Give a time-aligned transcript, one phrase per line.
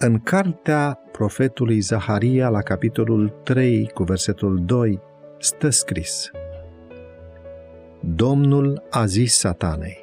[0.00, 5.00] În cartea profetului Zaharia, la capitolul 3, cu versetul 2,
[5.38, 6.30] stă scris
[8.00, 9.98] Domnul a zis satanei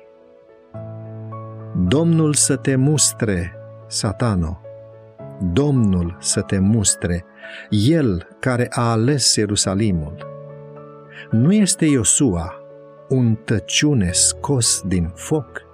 [1.87, 3.53] Domnul să te mustre,
[3.87, 4.61] satano,
[5.53, 7.25] Domnul să te mustre,
[7.69, 10.25] El care a ales Ierusalimul.
[11.31, 12.61] Nu este Iosua
[13.09, 15.64] un tăciune scos din foc?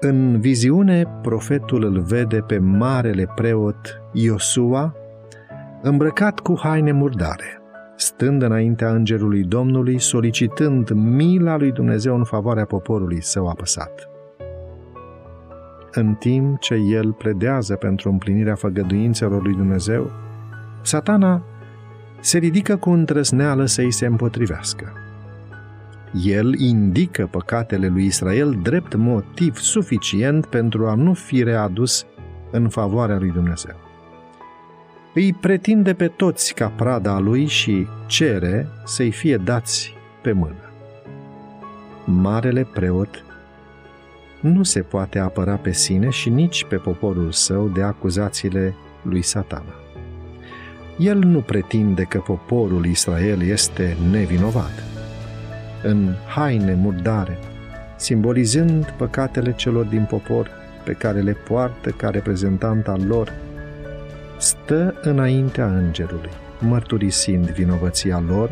[0.00, 4.94] În viziune, profetul îl vede pe marele preot Iosua
[5.82, 7.60] îmbrăcat cu haine murdare,
[7.96, 14.08] stând înaintea îngerului Domnului, solicitând mila lui Dumnezeu în favoarea poporului său apăsat.
[15.92, 20.10] În timp ce el pledează pentru împlinirea făgăduințelor lui Dumnezeu,
[20.82, 21.42] satana
[22.20, 24.92] se ridică cu îndrăzneală să îi se împotrivească.
[26.24, 32.06] El indică păcatele lui Israel drept motiv suficient pentru a nu fi readus
[32.50, 33.76] în favoarea lui Dumnezeu.
[35.14, 40.72] Îi pretinde pe toți ca prada a lui și cere să-i fie dați pe mână.
[42.04, 43.24] Marele preot
[44.40, 49.74] nu se poate apăra pe sine și nici pe poporul său de acuzațiile lui satana.
[50.98, 54.87] El nu pretinde că poporul Israel este nevinovat.
[55.82, 57.38] În haine murdare,
[57.96, 60.50] simbolizând păcatele celor din popor
[60.84, 63.32] pe care le poartă ca reprezentant al lor,
[64.38, 68.50] stă înaintea îngerului, mărturisind vinovăția lor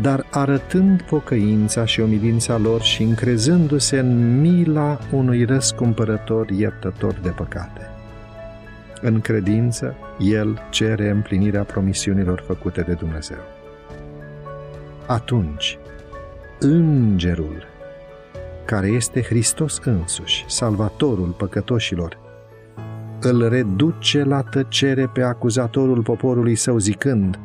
[0.00, 7.90] dar arătând pocăința și omilința lor și încrezându-se în mila unui răscumpărător iertător de păcate.
[9.00, 13.38] În credință, el cere împlinirea promisiunilor făcute de Dumnezeu.
[15.06, 15.78] Atunci,
[16.62, 17.64] îngerul,
[18.64, 22.18] care este Hristos însuși, salvatorul păcătoșilor,
[23.20, 27.38] îl reduce la tăcere pe acuzatorul poporului său zicând–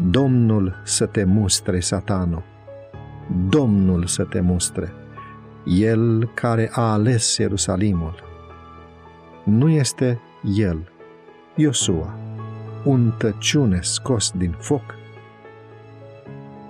[0.00, 2.42] Domnul să te mustre, satano,
[3.48, 4.92] Domnul să te mustre,
[5.64, 8.14] El care a ales Ierusalimul.
[9.44, 10.20] Nu este
[10.56, 10.92] El,
[11.54, 12.18] Iosua,
[12.84, 14.82] un tăciune scos din foc?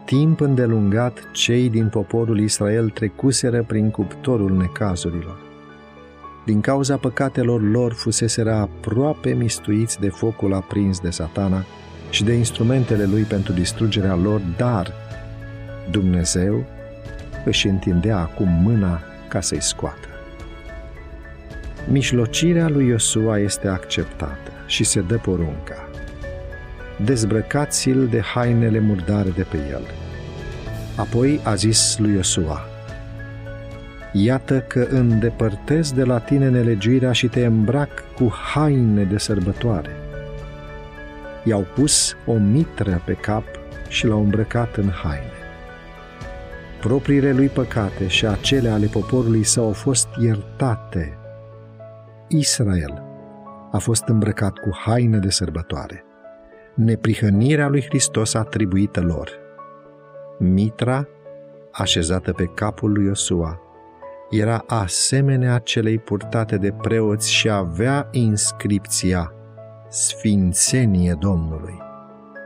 [0.08, 5.38] Timp îndelungat, cei din poporul Israel trecuseră prin cuptorul necazurilor.
[6.44, 11.64] Din cauza păcatelor lor fuseseră aproape mistuiți de focul aprins de satana,
[12.10, 14.92] și de instrumentele lui pentru distrugerea lor, dar
[15.90, 16.64] Dumnezeu
[17.44, 20.08] își întindea acum mâna ca să-i scoată.
[21.90, 25.88] Mișlocirea lui Iosua este acceptată și se dă porunca.
[27.04, 29.82] Dezbrăcați-l de hainele murdare de pe el.
[30.96, 32.60] Apoi a zis lui Iosua,
[34.12, 39.90] Iată că îndepărtez de la tine nelegiuirea și te îmbrac cu haine de sărbătoare
[41.48, 43.44] i-au pus o mitră pe cap
[43.88, 45.32] și l-au îmbrăcat în haine.
[46.80, 51.18] Propriile lui păcate și acele ale poporului său au fost iertate.
[52.28, 53.02] Israel
[53.72, 56.07] a fost îmbrăcat cu haine de sărbătoare.
[56.78, 59.30] Neprihănirea lui Hristos atribuită lor.
[60.38, 61.08] Mitra,
[61.72, 63.60] așezată pe capul lui Iosua,
[64.30, 69.32] era asemenea celei purtate de preoți și avea inscripția
[69.88, 71.78] sfințenie Domnului,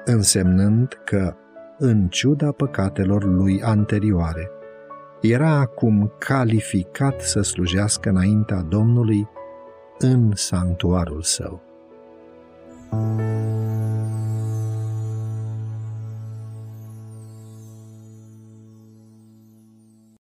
[0.05, 1.35] însemnând că,
[1.79, 4.51] în ciuda păcatelor lui anterioare,
[5.21, 9.29] era acum calificat să slujească înaintea Domnului
[9.99, 11.53] în sanctuarul său.
[11.53, 11.72] Thank you.